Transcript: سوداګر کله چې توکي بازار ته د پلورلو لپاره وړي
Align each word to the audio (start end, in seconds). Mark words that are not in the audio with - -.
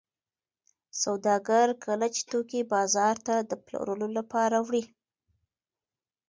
سوداګر 1.03 1.67
کله 1.85 2.07
چې 2.15 2.21
توکي 2.31 2.61
بازار 2.73 3.15
ته 3.25 3.35
د 3.49 3.51
پلورلو 3.65 4.07
لپاره 4.17 4.57
وړي 4.67 4.83